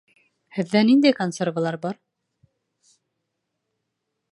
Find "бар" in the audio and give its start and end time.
1.85-1.99